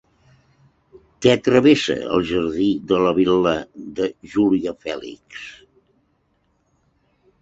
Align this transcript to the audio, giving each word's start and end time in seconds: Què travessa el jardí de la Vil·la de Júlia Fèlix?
Què 1.25 1.35
travessa 1.47 1.97
el 2.15 2.25
jardí 2.31 2.69
de 2.93 3.01
la 3.03 3.11
Vil·la 3.19 3.53
de 4.01 4.09
Júlia 4.33 4.75
Fèlix? 4.87 5.45